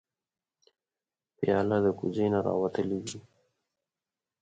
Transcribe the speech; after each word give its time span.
پیاله 1.37 1.77
د 1.85 1.87
کوزې 1.99 2.25
نه 2.33 2.39
راوتلې 2.47 2.97
وي. 3.03 3.19